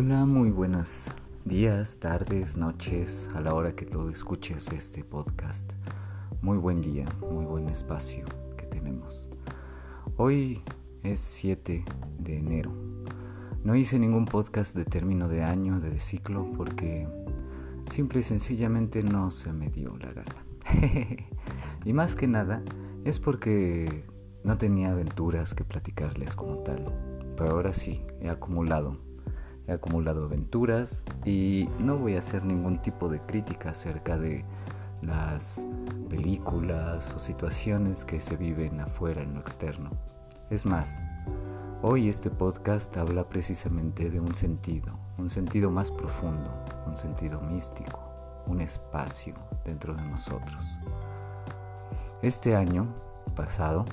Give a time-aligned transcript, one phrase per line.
[0.00, 1.10] Hola, muy buenos
[1.44, 5.72] días, tardes, noches, a la hora que tú escuches este podcast.
[6.40, 8.24] Muy buen día, muy buen espacio
[8.56, 9.26] que tenemos.
[10.16, 10.62] Hoy
[11.02, 11.84] es 7
[12.16, 12.70] de enero.
[13.64, 17.08] No hice ningún podcast de término de año, de ciclo, porque
[17.90, 20.46] simple y sencillamente no se me dio la gana.
[21.84, 22.62] y más que nada
[23.04, 24.04] es porque
[24.44, 26.84] no tenía aventuras que platicarles como tal.
[27.36, 29.07] Pero ahora sí, he acumulado
[29.68, 34.44] he acumulado aventuras y no voy a hacer ningún tipo de crítica acerca de
[35.02, 35.66] las
[36.08, 39.90] películas o situaciones que se viven afuera en lo externo.
[40.48, 41.02] Es más,
[41.82, 46.50] hoy este podcast habla precisamente de un sentido, un sentido más profundo,
[46.86, 48.00] un sentido místico,
[48.46, 49.34] un espacio
[49.66, 50.78] dentro de nosotros.
[52.22, 52.88] Este año
[53.36, 53.84] pasado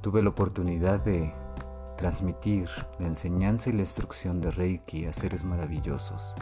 [0.00, 1.32] tuve la oportunidad de
[1.98, 6.34] transmitir la enseñanza y la instrucción de Reiki a seres maravillosos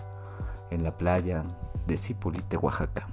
[0.71, 1.45] en la playa
[1.87, 3.09] de Zipolite, Oaxaca.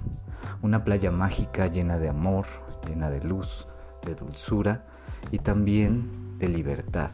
[0.60, 2.44] Una playa mágica llena de amor,
[2.86, 3.66] llena de luz,
[4.04, 4.84] de dulzura
[5.30, 7.10] y también de libertad.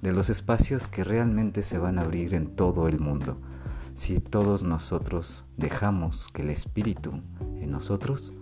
[0.00, 3.38] De los espacios que realmente se van a abrir en todo el mundo
[3.94, 7.22] si todos nosotros dejamos que el espíritu
[7.60, 8.32] en nosotros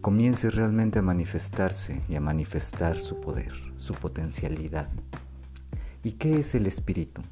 [0.00, 4.88] comience realmente a manifestarse y a manifestar su poder, su potencialidad.
[6.04, 7.22] ¿Y qué es el espíritu?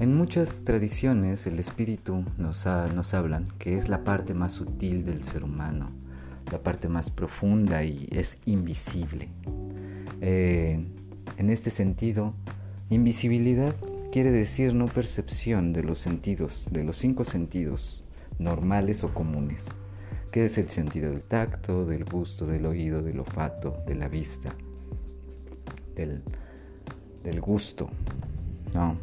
[0.00, 5.22] En muchas tradiciones el espíritu nos, nos hablan que es la parte más sutil del
[5.22, 5.92] ser humano,
[6.50, 9.28] la parte más profunda y es invisible.
[10.20, 10.84] Eh,
[11.36, 12.34] en este sentido,
[12.90, 13.76] invisibilidad
[14.10, 18.04] quiere decir no percepción de los sentidos, de los cinco sentidos
[18.40, 19.68] normales o comunes,
[20.32, 24.52] que es el sentido del tacto, del gusto, del oído, del olfato, de la vista,
[25.94, 26.24] del
[27.22, 27.90] del gusto.
[28.74, 28.96] No.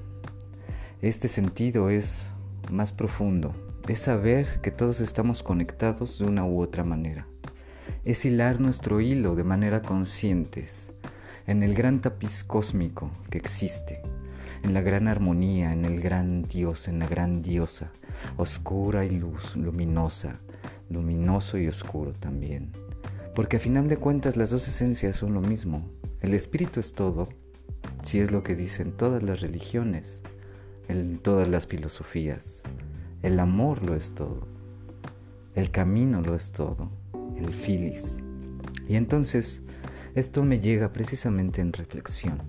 [1.01, 2.29] Este sentido es
[2.71, 3.53] más profundo.
[3.87, 7.27] Es saber que todos estamos conectados de una u otra manera.
[8.03, 10.91] Es hilar nuestro hilo de manera conscientes
[11.47, 14.01] en el gran tapiz cósmico que existe,
[14.63, 17.91] en la gran armonía, en el gran Dios, en la gran diosa,
[18.37, 20.39] oscura y luz, luminosa,
[20.89, 22.71] luminoso y oscuro también.
[23.35, 25.87] Porque a final de cuentas las dos esencias son lo mismo.
[26.21, 27.29] El espíritu es todo
[28.05, 30.21] si es lo que dicen todas las religiones,
[30.87, 32.61] en todas las filosofías.
[33.23, 34.47] El amor lo es todo,
[35.55, 36.91] el camino lo es todo,
[37.35, 38.19] el filis.
[38.87, 39.63] Y entonces
[40.13, 42.43] esto me llega precisamente en reflexión.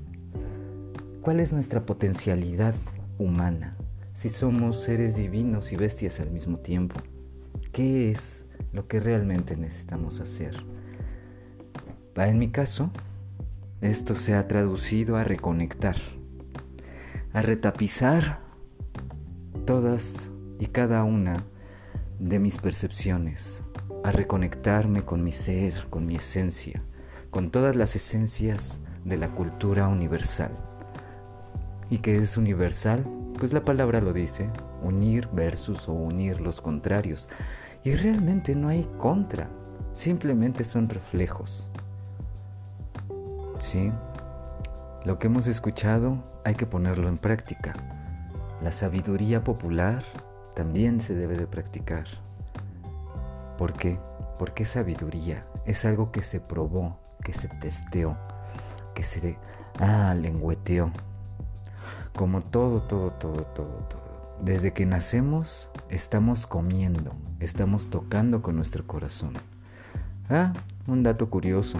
[1.22, 2.74] ¿Cuál es nuestra potencialidad
[3.16, 3.78] humana
[4.12, 6.96] si somos seres divinos y bestias al mismo tiempo?
[7.72, 8.44] ¿Qué es
[8.74, 10.54] lo que realmente necesitamos hacer?
[12.14, 12.90] En mi caso,
[13.82, 15.96] esto se ha traducido a reconectar,
[17.34, 18.40] a retapizar
[19.66, 21.44] todas y cada una
[22.18, 23.62] de mis percepciones,
[24.02, 26.82] a reconectarme con mi ser, con mi esencia,
[27.30, 30.52] con todas las esencias de la cultura universal.
[31.90, 33.04] ¿Y qué es universal?
[33.38, 34.48] Pues la palabra lo dice,
[34.82, 37.28] unir versus o unir los contrarios.
[37.84, 39.50] Y realmente no hay contra,
[39.92, 41.68] simplemente son reflejos.
[43.58, 43.90] Sí,
[45.04, 47.72] lo que hemos escuchado hay que ponerlo en práctica.
[48.62, 50.02] La sabiduría popular
[50.54, 52.04] también se debe de practicar.
[53.56, 53.98] ¿Por qué?
[54.38, 58.16] Porque sabiduría es algo que se probó, que se testeó,
[58.94, 59.38] que se
[59.80, 60.90] ah, lengüeteó.
[62.14, 64.36] Como todo, todo, todo, todo, todo.
[64.42, 69.32] Desde que nacemos estamos comiendo, estamos tocando con nuestro corazón.
[70.28, 70.52] Ah,
[70.86, 71.78] un dato curioso.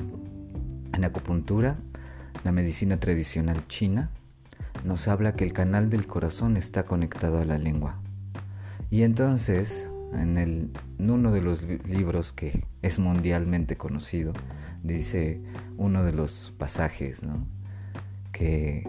[0.97, 1.77] En acupuntura,
[2.43, 4.09] la medicina tradicional china,
[4.83, 8.01] nos habla que el canal del corazón está conectado a la lengua.
[8.89, 14.33] Y entonces, en, el, uno de los libros que es mundialmente conocido,
[14.83, 15.43] dice
[15.77, 17.21] uno de los pasajes,
[18.33, 18.89] que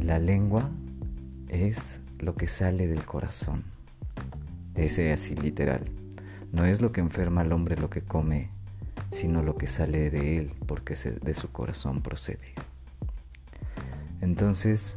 [0.00, 0.70] la lengua
[1.48, 3.64] es lo que sale del corazón.
[4.76, 5.82] Ese así literal.
[6.52, 8.50] No es lo que enferma al hombre lo que come,
[9.10, 12.54] sino lo que sale de él, porque de su corazón procede.
[14.20, 14.94] Entonces,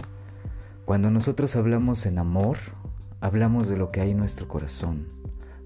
[0.85, 2.57] cuando nosotros hablamos en amor,
[3.21, 5.07] hablamos de lo que hay en nuestro corazón.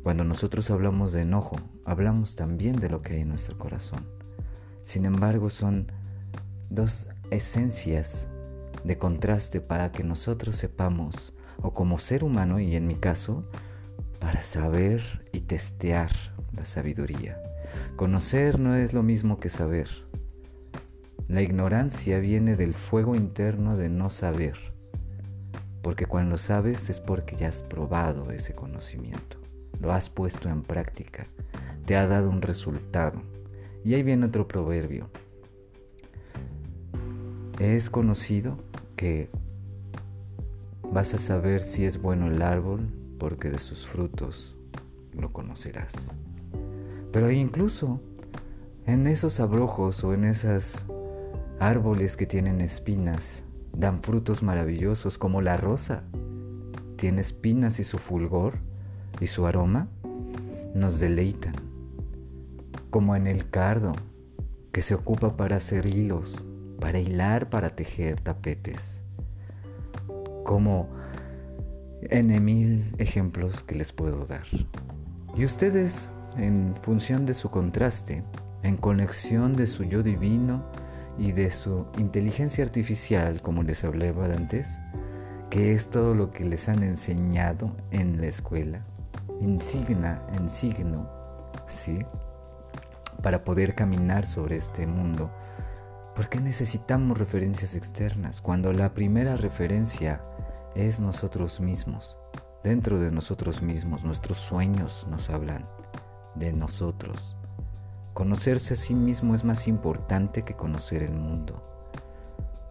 [0.03, 1.56] Cuando nosotros hablamos de enojo,
[1.86, 4.06] hablamos también de lo que hay en nuestro corazón.
[4.83, 5.91] Sin embargo, son
[6.69, 8.27] dos esencias
[8.83, 13.50] de contraste para que nosotros sepamos, o como ser humano, y en mi caso,
[14.19, 16.12] para saber y testear
[16.53, 17.41] la sabiduría.
[17.95, 19.89] Conocer no es lo mismo que saber.
[21.27, 24.57] La ignorancia viene del fuego interno de no saber.
[25.81, 29.38] porque cuando sabes es porque ya has probado ese conocimiento,
[29.80, 31.27] lo has puesto en práctica,
[31.86, 33.22] te ha dado un resultado.
[33.83, 35.12] Y ahí viene otro proverbio.
[37.60, 38.57] Es conocido
[38.95, 39.30] que
[40.92, 44.56] vas a saber si es bueno el árbol porque de sus frutos
[45.13, 46.16] lo conocerás.
[47.15, 48.01] Pero incluso
[48.85, 50.85] en esos abrojos o en esos
[51.62, 56.03] árboles que tienen espinas, dan frutos maravillosos como la rosa.
[56.97, 58.56] Tiene espinas y su fulgor
[59.21, 59.88] y su aroma
[60.73, 61.53] nos deleitan.
[62.89, 63.94] Como en el cardo,
[64.73, 66.44] que se ocupa para hacer hilos,
[66.81, 69.01] para hilar, para tejer tapetes.
[70.44, 70.89] Como
[72.01, 74.44] en mil ejemplos que les puedo dar.
[75.38, 78.23] Y ustedes, en función de su contraste,
[78.63, 80.63] en conexión de su yo divino
[81.17, 84.79] y de su inteligencia artificial, como les hablaba antes,
[85.49, 88.85] que es todo lo que les han enseñado en la escuela,
[89.39, 91.09] insigna en signo,
[91.67, 91.99] ¿sí?
[93.21, 95.31] Para poder caminar sobre este mundo.
[96.15, 100.21] ¿Por qué necesitamos referencias externas cuando la primera referencia
[100.75, 102.17] es nosotros mismos?
[102.63, 105.67] Dentro de nosotros mismos, nuestros sueños nos hablan
[106.35, 107.35] de nosotros.
[108.13, 111.61] Conocerse a sí mismo es más importante que conocer el mundo.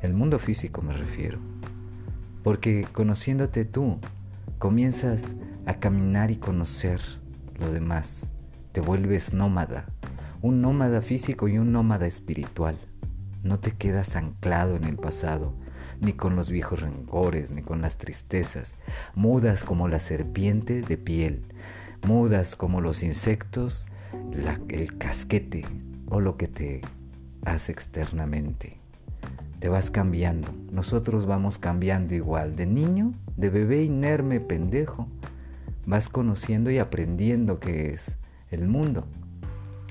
[0.01, 1.39] El mundo físico me refiero.
[2.43, 3.99] Porque conociéndote tú,
[4.59, 7.01] comienzas a caminar y conocer
[7.59, 8.27] lo demás.
[8.73, 9.87] Te vuelves nómada.
[10.43, 12.77] Un nómada físico y un nómada espiritual.
[13.43, 15.55] No te quedas anclado en el pasado,
[16.01, 18.77] ni con los viejos rencores, ni con las tristezas.
[19.15, 21.47] Mudas como la serpiente de piel.
[22.05, 23.87] Mudas como los insectos
[24.69, 25.65] el casquete
[26.09, 26.81] o lo que te
[27.45, 28.79] hace externamente.
[29.59, 30.49] Te vas cambiando.
[30.71, 32.57] Nosotros vamos cambiando igual.
[32.57, 35.09] De niño, de bebé inerme, pendejo,
[35.87, 38.17] vas conociendo y aprendiendo qué es
[38.51, 39.07] el mundo.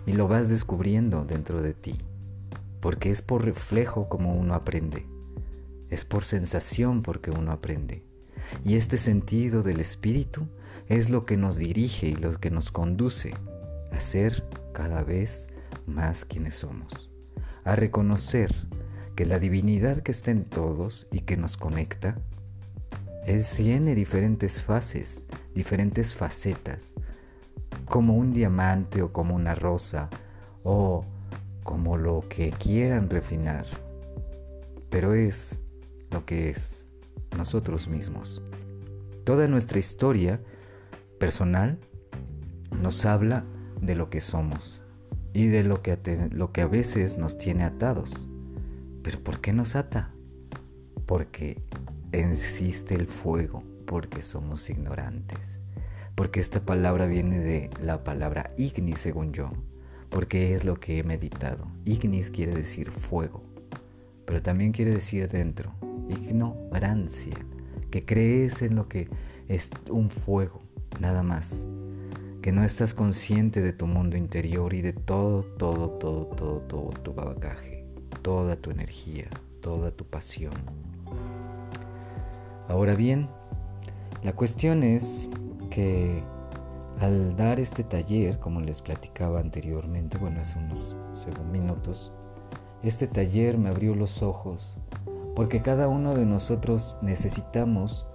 [0.05, 1.97] Y lo vas descubriendo dentro de ti.
[2.79, 5.07] Porque es por reflejo como uno aprende.
[5.89, 8.03] Es por sensación porque uno aprende.
[8.65, 10.47] Y este sentido del espíritu
[10.87, 13.33] es lo que nos dirige y lo que nos conduce
[13.91, 14.43] a ser
[14.73, 15.47] cada vez
[15.85, 17.11] más quienes somos,
[17.63, 18.53] a reconocer
[19.15, 22.17] que la divinidad que está en todos y que nos conecta
[23.25, 26.95] es, tiene diferentes fases, diferentes facetas,
[27.85, 30.09] como un diamante o como una rosa
[30.63, 31.05] o
[31.63, 33.65] como lo que quieran refinar,
[34.89, 35.59] pero es
[36.11, 36.87] lo que es
[37.37, 38.41] nosotros mismos.
[39.23, 40.41] Toda nuestra historia
[41.23, 41.79] personal
[42.81, 43.45] nos habla
[43.79, 44.81] de lo que somos
[45.31, 45.97] y de lo que,
[46.33, 48.27] lo que a veces nos tiene atados.
[49.03, 50.13] ¿Pero por qué nos ata?
[51.05, 51.61] Porque
[52.11, 55.61] existe el fuego, porque somos ignorantes.
[56.13, 59.49] Porque esta palabra viene de la palabra ignis, según yo,
[60.09, 61.67] porque es lo que he meditado.
[61.85, 63.45] Ignis quiere decir fuego,
[64.25, 65.73] pero también quiere decir dentro,
[66.09, 67.37] ignorancia,
[67.91, 69.07] que crees en lo que
[69.47, 70.62] es un fuego,
[70.99, 71.65] nada más
[72.43, 76.89] que no estás consciente de tu mundo interior y de todo, todo, todo, todo, todo
[76.89, 77.85] tu bagaje,
[78.21, 79.29] toda tu energía,
[79.61, 80.53] toda tu pasión.
[82.67, 83.29] Ahora bien,
[84.23, 85.29] la cuestión es
[85.69, 86.21] que
[86.99, 90.97] al dar este taller, como les platicaba anteriormente, bueno, hace unos
[91.49, 92.11] minutos,
[92.83, 94.77] este taller me abrió los ojos,
[95.33, 98.05] porque cada uno de nosotros necesitamos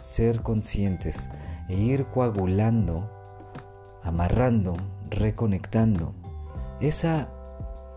[0.00, 1.30] ser conscientes
[1.68, 3.16] e ir coagulando
[4.06, 4.76] amarrando,
[5.10, 6.14] reconectando
[6.80, 7.28] esa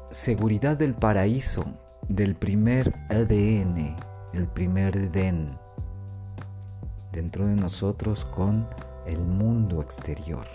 [0.09, 1.65] seguridad del paraíso,
[2.07, 3.95] del primer ADN,
[4.33, 5.55] el primer DEN,
[7.11, 8.67] dentro de nosotros con
[9.05, 10.47] el mundo exterior.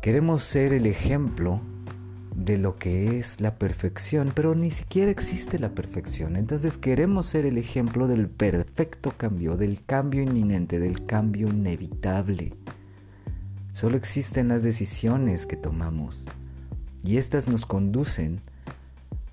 [0.00, 1.60] Queremos ser el ejemplo
[2.38, 6.36] de lo que es la perfección, pero ni siquiera existe la perfección.
[6.36, 12.54] Entonces queremos ser el ejemplo del perfecto cambio, del cambio inminente, del cambio inevitable.
[13.72, 16.24] Solo existen las decisiones que tomamos
[17.02, 18.40] y éstas nos conducen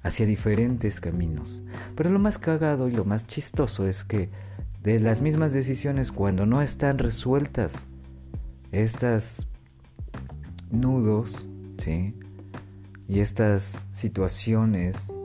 [0.02, 1.62] hacia diferentes caminos.
[1.96, 4.30] Pero lo más cagado y lo más chistoso es que
[4.82, 7.86] de las mismas decisiones cuando no están resueltas
[8.72, 9.48] estas
[10.72, 11.46] nudos,
[11.78, 12.16] ¿sí?
[13.08, 15.18] Y estas situaciones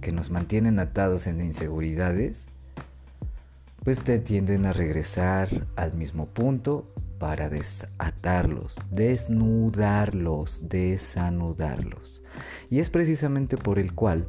[0.00, 2.46] que nos mantienen atados en inseguridades,
[3.84, 12.22] pues te tienden a regresar al mismo punto para desatarlos, desnudarlos, desanudarlos.
[12.70, 14.28] Y es precisamente por el cual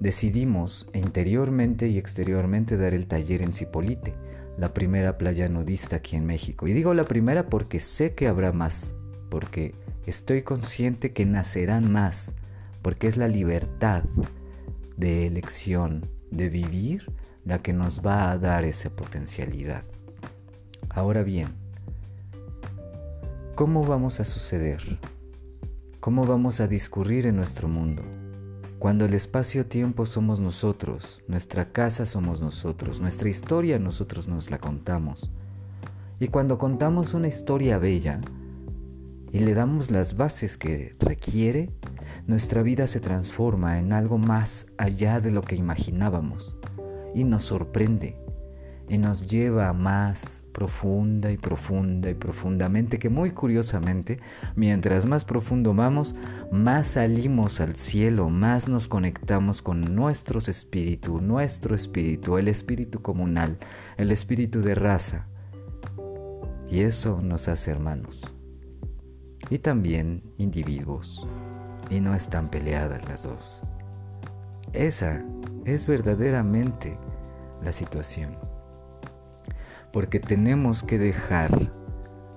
[0.00, 4.14] decidimos interiormente y exteriormente dar el taller en Cipolite,
[4.58, 6.66] la primera playa nudista aquí en México.
[6.66, 8.94] Y digo la primera porque sé que habrá más,
[9.28, 9.74] porque
[10.06, 12.34] estoy consciente que nacerán más,
[12.82, 14.04] porque es la libertad
[14.96, 17.12] de elección, de vivir,
[17.44, 19.84] la que nos va a dar esa potencialidad.
[20.88, 21.48] Ahora bien,
[23.54, 24.98] ¿cómo vamos a suceder?
[26.00, 28.02] ¿Cómo vamos a discurrir en nuestro mundo?
[28.78, 35.30] Cuando el espacio-tiempo somos nosotros, nuestra casa somos nosotros, nuestra historia nosotros nos la contamos.
[36.20, 38.20] Y cuando contamos una historia bella
[39.34, 41.68] y le damos las bases que requiere,
[42.28, 46.56] nuestra vida se transforma en algo más allá de lo que imaginábamos
[47.16, 48.16] y nos sorprende
[48.88, 54.20] y nos lleva más profunda y profunda y profundamente, que muy curiosamente,
[54.54, 56.14] mientras más profundo vamos,
[56.52, 63.58] más salimos al cielo, más nos conectamos con nuestro espíritu, nuestro espíritu, el espíritu comunal,
[63.96, 65.26] el espíritu de raza.
[66.70, 68.33] Y eso nos hace hermanos.
[69.50, 71.26] Y también individuos.
[71.90, 73.62] Y no están peleadas las dos.
[74.72, 75.22] Esa
[75.64, 76.98] es verdaderamente
[77.62, 78.36] la situación
[79.94, 81.70] porque tenemos que dejar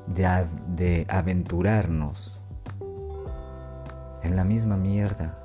[0.06, 2.40] de, aventurarnos
[4.22, 5.40] en la misma mierda.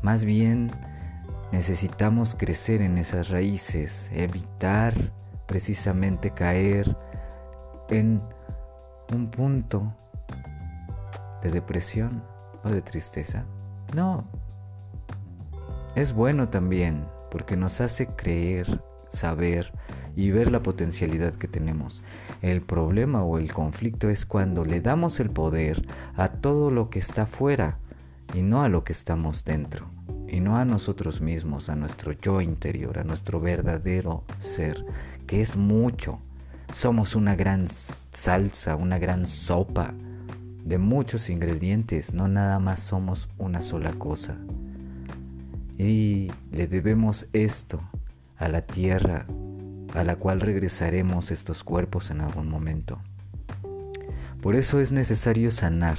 [0.00, 0.70] Más bien
[1.52, 4.94] necesitamos crecer en esas raíces, evitar
[5.46, 6.96] precisamente caer
[7.90, 8.22] en
[9.12, 9.94] un punto
[11.42, 12.22] de depresión
[12.64, 13.44] o de tristeza.
[13.94, 14.24] No.
[15.94, 19.72] Es bueno también porque nos hace creer, saber
[20.16, 22.02] y ver la potencialidad que tenemos.
[22.42, 26.98] El problema o el conflicto es cuando le damos el poder a todo lo que
[26.98, 27.78] está fuera
[28.34, 29.90] y no a lo que estamos dentro.
[30.28, 34.84] Y no a nosotros mismos, a nuestro yo interior, a nuestro verdadero ser,
[35.26, 36.20] que es mucho.
[36.72, 39.92] Somos una gran salsa, una gran sopa
[40.64, 44.36] de muchos ingredientes, no nada más somos una sola cosa.
[45.78, 47.80] Y le debemos esto
[48.36, 49.26] a la tierra
[49.94, 53.00] a la cual regresaremos estos cuerpos en algún momento.
[54.40, 55.98] Por eso es necesario sanar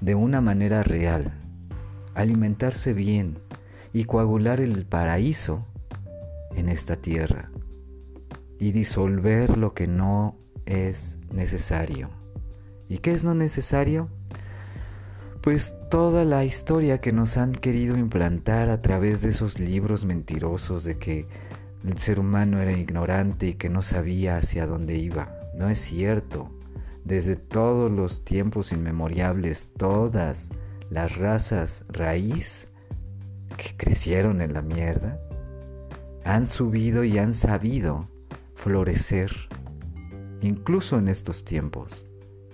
[0.00, 1.32] de una manera real,
[2.14, 3.38] alimentarse bien
[3.92, 5.66] y coagular el paraíso
[6.54, 7.50] en esta tierra
[8.58, 12.21] y disolver lo que no es necesario.
[12.92, 14.10] ¿Y qué es no necesario?
[15.40, 20.84] Pues toda la historia que nos han querido implantar a través de esos libros mentirosos
[20.84, 21.26] de que
[21.86, 25.34] el ser humano era ignorante y que no sabía hacia dónde iba.
[25.54, 26.50] No es cierto.
[27.02, 30.50] Desde todos los tiempos inmemoriales, todas
[30.90, 32.68] las razas raíz
[33.56, 35.18] que crecieron en la mierda
[36.26, 38.10] han subido y han sabido
[38.54, 39.32] florecer,
[40.42, 42.04] incluso en estos tiempos.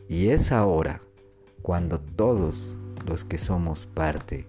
[0.09, 1.03] Y es ahora
[1.61, 4.49] cuando todos los que somos parte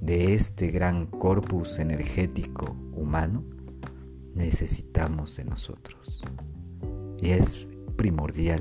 [0.00, 3.42] de este gran corpus energético humano
[4.34, 6.22] necesitamos de nosotros.
[7.20, 8.60] Y es primordial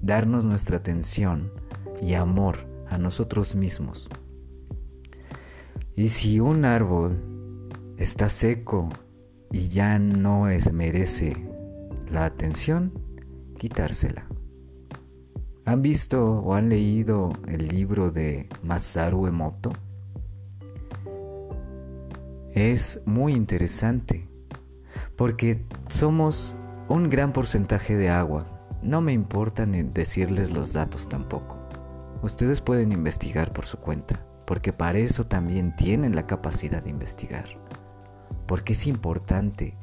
[0.00, 1.52] darnos nuestra atención
[2.00, 4.08] y amor a nosotros mismos.
[5.94, 8.88] Y si un árbol está seco
[9.52, 11.36] y ya no es, merece
[12.10, 12.92] la atención,
[13.58, 14.31] quitársela.
[15.64, 19.72] ¿Han visto o han leído el libro de Masaru Emoto?
[22.52, 24.28] Es muy interesante
[25.16, 26.56] porque somos
[26.88, 28.44] un gran porcentaje de agua.
[28.82, 31.56] No me importa ni decirles los datos tampoco.
[32.22, 37.44] Ustedes pueden investigar por su cuenta, porque para eso también tienen la capacidad de investigar.
[38.48, 39.76] Porque es importante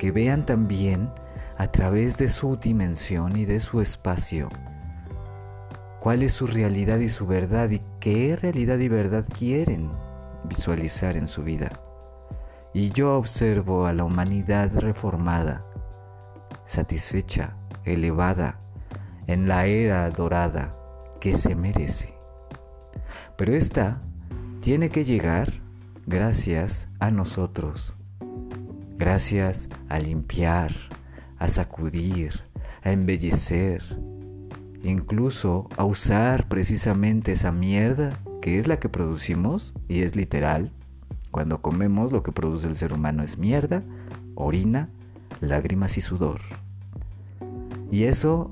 [0.00, 1.10] que vean también
[1.58, 4.48] a través de su dimensión y de su espacio
[6.02, 9.88] cuál es su realidad y su verdad y qué realidad y verdad quieren
[10.48, 11.70] visualizar en su vida
[12.74, 15.64] y yo observo a la humanidad reformada,
[16.64, 18.58] satisfecha, elevada,
[19.28, 20.76] en la era dorada
[21.20, 22.14] que se merece.
[23.36, 24.02] Pero esta
[24.60, 25.52] tiene que llegar
[26.06, 27.94] gracias a nosotros,
[28.96, 30.72] gracias a limpiar,
[31.38, 32.42] a sacudir,
[32.82, 33.82] a embellecer,
[34.82, 40.72] incluso a usar precisamente esa mierda que es la que producimos y es literal
[41.30, 43.82] cuando comemos lo que produce el ser humano es mierda,
[44.34, 44.90] orina,
[45.40, 46.40] lágrimas y sudor.
[47.90, 48.50] Y eso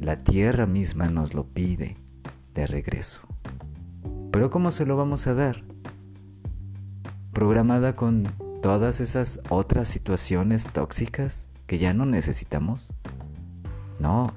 [0.00, 1.96] la tierra misma nos lo pide
[2.54, 3.20] de regreso.
[4.32, 5.62] Pero ¿cómo se lo vamos a dar?
[7.32, 8.24] Programada con
[8.60, 12.92] todas esas otras situaciones tóxicas que ya no necesitamos?
[14.00, 14.32] No,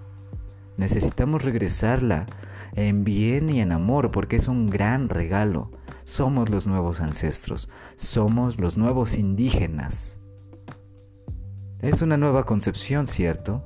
[0.80, 2.26] necesitamos regresarla
[2.74, 5.72] en bien y en amor porque es un gran regalo.
[6.06, 10.18] Somos los nuevos ancestros, somos los nuevos indígenas.
[11.82, 13.64] Es una nueva concepción, ¿cierto?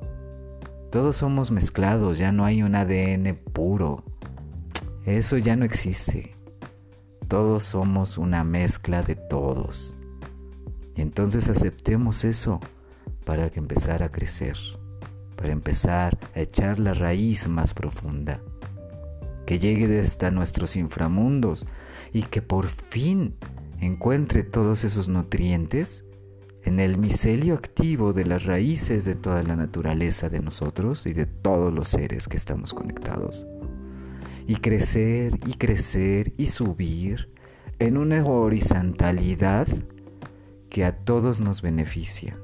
[0.91, 4.03] Todos somos mezclados, ya no hay un ADN puro.
[5.05, 6.35] Eso ya no existe.
[7.27, 9.95] Todos somos una mezcla de todos.
[10.95, 12.59] Y entonces aceptemos eso
[13.23, 14.57] para que empezar a crecer,
[15.43, 18.39] para empezar a echar la raíz más profunda,
[19.45, 21.65] que llegue hasta nuestros inframundos
[22.13, 23.35] y que por fin
[23.81, 26.05] encuentre todos esos nutrientes
[26.63, 31.25] en el micelio activo de las raíces de toda la naturaleza de nosotros y de
[31.25, 33.45] todos los seres que estamos conectados.
[34.47, 37.33] Y crecer y crecer y subir
[37.79, 39.67] en una horizontalidad
[40.69, 42.37] que a todos nos beneficia.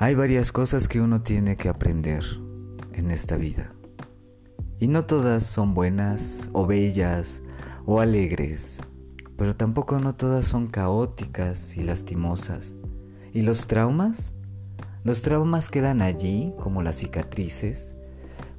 [0.00, 2.24] Hay varias cosas que uno tiene que aprender
[2.92, 3.72] en esta vida.
[4.80, 7.42] Y no todas son buenas o bellas
[7.86, 8.80] o alegres
[9.40, 12.74] pero tampoco no todas son caóticas y lastimosas.
[13.32, 14.34] ¿Y los traumas?
[15.02, 17.94] Los traumas quedan allí, como las cicatrices,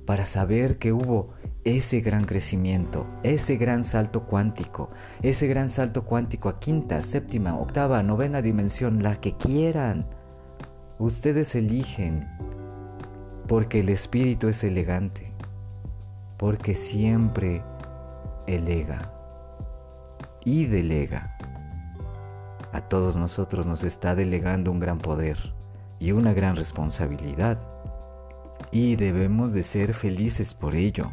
[0.07, 4.89] para saber que hubo ese gran crecimiento, ese gran salto cuántico,
[5.21, 10.07] ese gran salto cuántico a quinta, séptima, octava, novena dimensión, la que quieran.
[11.01, 12.29] Ustedes eligen,
[13.47, 15.33] porque el espíritu es elegante,
[16.37, 17.63] porque siempre
[18.45, 19.11] elega
[20.45, 21.35] y delega.
[22.71, 25.55] A todos nosotros nos está delegando un gran poder
[25.97, 27.59] y una gran responsabilidad.
[28.71, 31.09] Y debemos de ser felices por ello,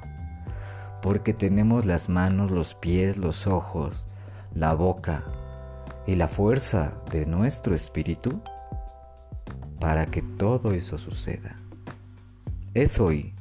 [1.01, 4.07] porque tenemos las manos, los pies, los ojos,
[4.53, 5.25] la boca
[6.07, 8.43] y la fuerza de nuestro espíritu
[9.81, 11.61] para que todo eso suceda.
[12.75, 13.35] Es hoy,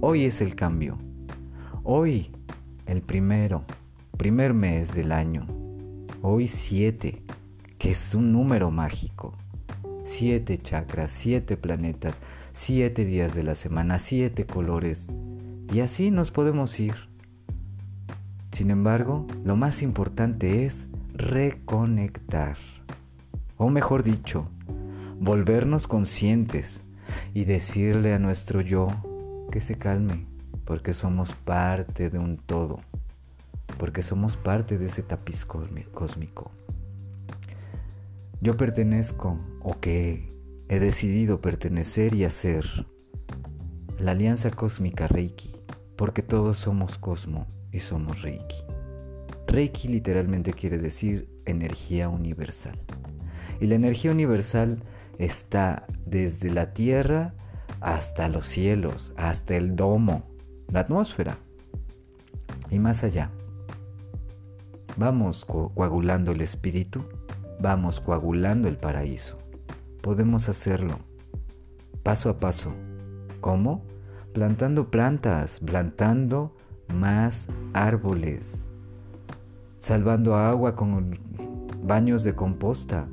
[0.00, 0.98] hoy es el cambio,
[1.84, 2.30] hoy
[2.86, 3.64] el primero
[4.20, 5.46] primer mes del año,
[6.20, 7.22] hoy 7,
[7.78, 9.32] que es un número mágico.
[10.02, 12.20] Siete chakras, siete planetas,
[12.52, 15.08] siete días de la semana, siete colores.
[15.72, 16.96] Y así nos podemos ir.
[18.52, 22.58] Sin embargo, lo más importante es reconectar.
[23.56, 24.50] O mejor dicho,
[25.20, 26.82] volvernos conscientes
[27.32, 28.88] y decirle a nuestro yo
[29.52, 30.26] que se calme,
[30.64, 32.80] porque somos parte de un todo
[33.80, 36.50] porque somos parte de ese tapiz cósmico.
[38.42, 40.32] Yo pertenezco o que
[40.68, 42.66] he decidido pertenecer y hacer
[43.98, 45.56] la alianza cósmica Reiki,
[45.96, 48.64] porque todos somos cosmo y somos Reiki.
[49.46, 52.78] Reiki literalmente quiere decir energía universal.
[53.60, 54.82] Y la energía universal
[55.20, 57.34] está desde la tierra
[57.80, 60.24] hasta los cielos, hasta el domo,
[60.68, 61.38] la atmósfera
[62.70, 63.30] y más allá.
[64.96, 67.04] Vamos coagulando el espíritu,
[67.60, 69.38] vamos coagulando el paraíso.
[70.02, 70.98] Podemos hacerlo
[72.02, 72.72] paso a paso.
[73.40, 73.84] ¿Cómo?
[74.32, 76.56] Plantando plantas, plantando
[76.94, 78.68] más árboles,
[79.76, 81.18] salvando agua con
[81.82, 83.06] baños de composta.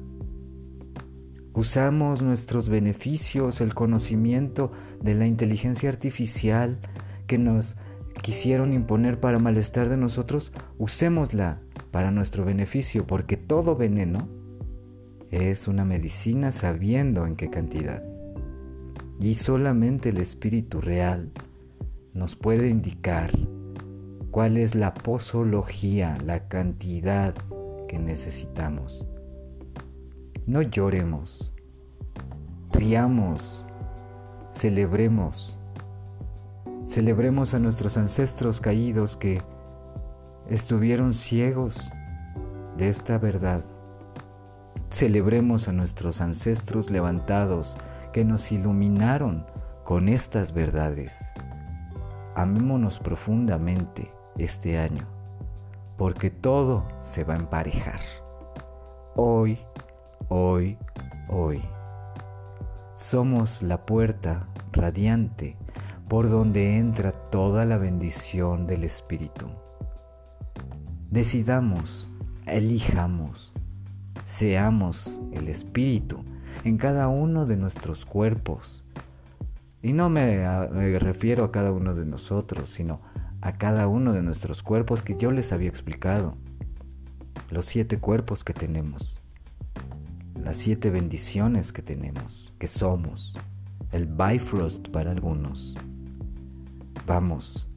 [1.57, 6.77] Usamos nuestros beneficios, el conocimiento de la inteligencia artificial
[7.25, 7.77] que nos
[8.21, 14.29] quisieron imponer para malestar de nosotros, usémosla para nuestro beneficio, porque todo veneno
[15.31, 18.03] es una medicina sabiendo en qué cantidad.
[19.19, 21.31] Y solamente el espíritu real
[22.13, 23.31] nos puede indicar
[24.29, 27.33] cuál es la posología, la cantidad
[27.87, 29.07] que necesitamos.
[30.47, 31.53] No lloremos,
[32.71, 33.65] riamos,
[34.49, 35.59] celebremos,
[36.85, 39.41] celebremos a nuestros ancestros caídos que
[40.47, 41.91] estuvieron ciegos
[42.77, 43.61] de esta verdad.
[44.89, 47.75] Celebremos a nuestros ancestros levantados
[48.13, 49.45] que nos iluminaron
[49.83, 51.29] con estas verdades.
[52.37, 55.09] Amémonos profundamente este año,
[55.97, 57.99] porque todo se va a emparejar.
[59.17, 59.59] Hoy,
[60.29, 60.77] hoy,
[61.29, 61.61] hoy.
[62.95, 65.57] Somos la puerta radiante
[66.07, 69.47] por donde entra toda la bendición del Espíritu.
[71.09, 72.09] Decidamos,
[72.45, 73.53] elijamos,
[74.25, 76.23] seamos el Espíritu
[76.63, 78.83] en cada uno de nuestros cuerpos.
[79.81, 80.45] Y no me,
[80.99, 83.01] refiero a cada uno de nosotros, sino
[83.41, 86.35] a cada uno de nuestros cuerpos que yo les había explicado.
[87.49, 89.21] Los siete cuerpos que tenemos.
[90.47, 93.37] Las siete bendiciones que tenemos, que somos,
[93.91, 95.75] el Bifrost para algunos.
[97.05, 97.67] Vamos,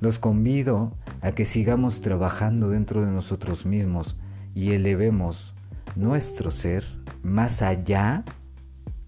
[0.00, 4.16] los convido a que sigamos trabajando dentro de nosotros mismos
[4.52, 5.54] y elevemos
[5.94, 6.84] nuestro ser
[7.22, 8.24] más allá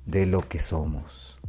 [0.07, 1.41] de lo que somos.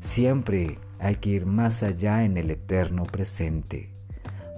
[0.00, 3.94] Siempre hay que ir más allá en el eterno presente,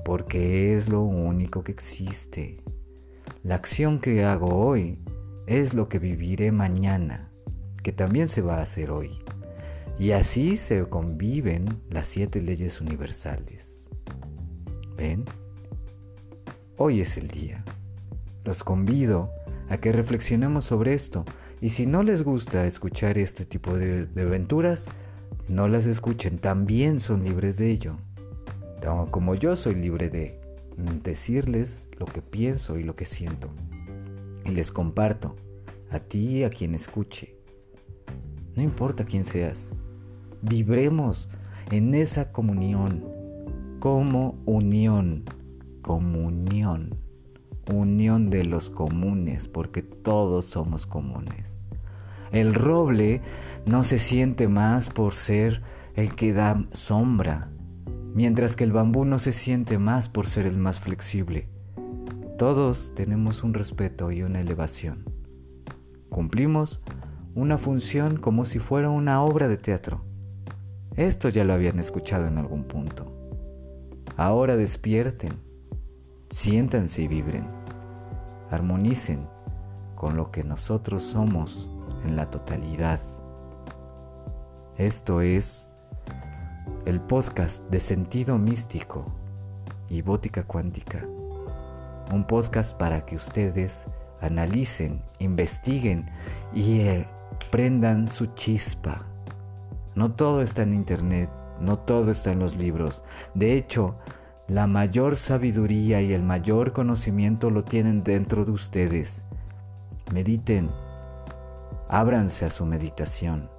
[0.05, 2.62] porque es lo único que existe.
[3.42, 5.01] La acción que hago hoy
[5.48, 7.30] es lo que viviré mañana,
[7.82, 9.18] que también se va a hacer hoy.
[9.98, 13.82] Y así se conviven las siete leyes universales.
[14.96, 15.24] ¿Ven?
[16.76, 17.64] Hoy es el día.
[18.44, 19.30] Los convido
[19.70, 21.24] a que reflexionemos sobre esto.
[21.62, 24.87] Y si no les gusta escuchar este tipo de, aventuras,
[25.48, 26.38] no las escuchen.
[26.38, 27.96] También son libres de ello.
[29.11, 30.38] Como yo soy libre de
[31.02, 33.50] decirles lo que pienso y lo que siento.
[34.44, 35.37] Y les comparto
[35.90, 37.37] a ti y a quien escuche.
[38.55, 39.72] No importa quién seas.
[40.42, 41.29] Vibremos
[41.70, 43.05] en esa comunión.
[43.81, 45.24] Como unión.
[45.83, 47.09] Comunión
[47.72, 51.59] unión de los comunes, porque todos somos comunes.
[52.31, 53.22] El roble
[53.66, 55.62] no se siente más por ser
[55.94, 57.51] el que da sombra,
[58.14, 61.48] mientras que el bambú no se siente más por ser el más flexible.
[62.38, 65.05] Todos tenemos un respeto y una elevación.
[66.09, 66.81] Cumplimos
[67.35, 70.05] una función como si fuera una obra de teatro.
[70.96, 73.12] Esto ya lo habían escuchado en algún punto.
[74.16, 75.33] Ahora despierten,
[76.31, 77.59] siéntanse y vibren
[78.51, 79.29] armonicen
[79.94, 81.68] con lo que nosotros somos
[82.05, 83.01] en la totalidad.
[84.77, 85.72] Esto es
[86.87, 89.07] el podcast de sentido místico
[89.88, 91.07] y bótica cuántica.
[92.12, 93.88] Un podcast para que ustedes
[94.20, 96.10] analicen, investiguen
[96.54, 97.06] y eh,
[97.50, 99.06] prendan su chispa.
[99.94, 103.04] No todo está en internet, no todo está en los libros.
[103.34, 103.96] De hecho,
[104.48, 109.24] la mayor sabiduría y el mayor conocimiento lo tienen dentro de ustedes.
[110.12, 110.70] Mediten.
[111.90, 113.50] Ábranse a su meditación.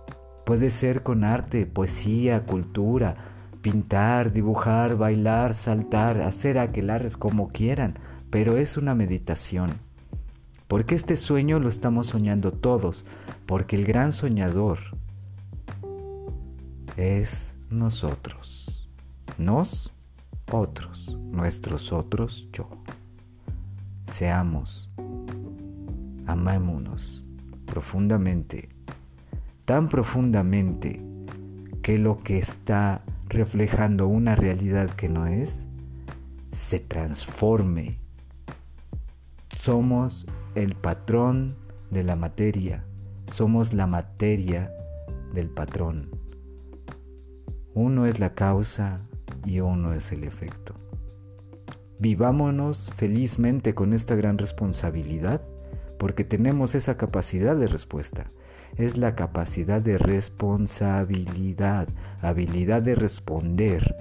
[0.46, 3.16] Puede ser con arte, poesía, cultura,
[3.62, 8.00] pintar, dibujar, bailar, saltar, hacer aquelares como quieran,
[8.30, 9.72] pero es una meditación.
[10.68, 13.06] Porque este sueño lo estamos soñando todos,
[13.46, 14.80] porque el gran soñador
[16.96, 18.90] es nosotros.
[19.38, 19.94] Nos
[20.52, 22.70] otros, nuestros otros yo.
[24.08, 24.92] Seamos,
[26.26, 27.26] amémonos
[27.66, 28.70] profundamente,
[29.66, 31.02] tan profundamente
[31.84, 35.68] que lo que está reflejando una realidad que no es,
[36.52, 38.00] se transforme.
[39.62, 41.58] Somos el patrón
[41.92, 42.86] de la materia,
[43.28, 44.72] somos la materia
[45.34, 46.10] del patrón.
[47.74, 49.02] Uno es la causa,
[49.44, 50.76] y uno es el efecto.
[52.00, 55.42] Vivámonos felizmente con esta gran responsabilidad
[55.98, 58.32] porque tenemos esa capacidad de respuesta.
[58.78, 61.90] Es la capacidad de responsabilidad,
[62.22, 63.98] habilidad de responder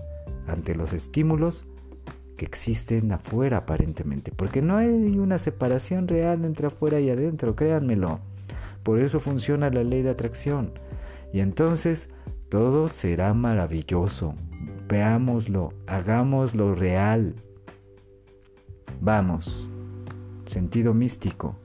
[0.46, 1.66] ante los estímulos
[2.38, 8.20] que existen afuera aparentemente, porque no hay una separación real entre afuera y adentro, créanmelo.
[8.82, 10.72] Por eso funciona la ley de atracción.
[11.34, 12.08] Y entonces
[12.48, 14.34] todo será maravilloso,
[14.88, 17.34] Veámoslo, hagámoslo real.
[19.02, 19.68] Vamos,
[20.46, 21.56] sentido místico.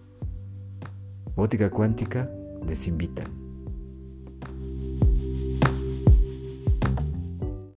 [1.34, 2.30] Bótica cuántica
[2.68, 3.43] les invitan.